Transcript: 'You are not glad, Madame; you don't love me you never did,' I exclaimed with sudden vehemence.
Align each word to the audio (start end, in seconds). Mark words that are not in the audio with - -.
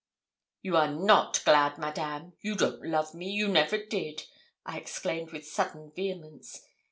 'You 0.63 0.77
are 0.77 0.89
not 0.91 1.43
glad, 1.45 1.77
Madame; 1.77 2.33
you 2.41 2.55
don't 2.55 2.83
love 2.83 3.13
me 3.13 3.29
you 3.29 3.47
never 3.47 3.77
did,' 3.77 4.23
I 4.65 4.79
exclaimed 4.79 5.31
with 5.31 5.45
sudden 5.45 5.91
vehemence. 5.95 6.65